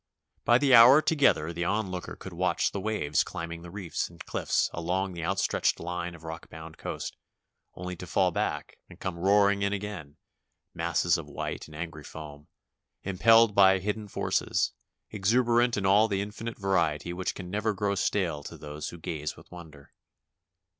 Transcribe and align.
By 0.45 0.57
the 0.57 0.73
hour 0.73 0.99
together 0.99 1.53
the 1.53 1.63
onlooker 1.65 2.15
could 2.15 2.33
watch 2.33 2.71
the 2.71 2.79
waves 2.79 3.23
climbing 3.23 3.61
the 3.61 3.69
reefs 3.69 4.09
and 4.09 4.19
cliffs 4.25 4.67
along 4.73 5.13
the 5.13 5.23
outstretched 5.23 5.79
line 5.79 6.15
of 6.15 6.23
rock 6.23 6.49
bound 6.49 6.79
coast, 6.79 7.15
only 7.75 7.95
to 7.97 8.07
fall 8.07 8.31
back 8.31 8.77
and 8.89 8.99
come 8.99 9.19
roaring 9.19 9.61
in 9.61 9.73
again, 9.73 10.17
masses 10.73 11.19
of 11.19 11.27
white 11.29 11.67
and 11.67 11.75
angry 11.75 12.03
foam, 12.03 12.47
impelled 13.03 13.53
by 13.53 13.77
hidden 13.77 14.07
forces, 14.07 14.73
exuberant 15.11 15.77
in 15.77 15.85
all 15.85 16.07
the 16.07 16.21
infinite 16.21 16.57
variety 16.57 17.13
which 17.13 17.35
can 17.35 17.51
never 17.51 17.71
grow 17.71 17.93
stale 17.93 18.41
to 18.45 18.57
those 18.57 18.89
who 18.89 18.97
gaze 18.97 19.37
with 19.37 19.51
wonder. 19.51 19.93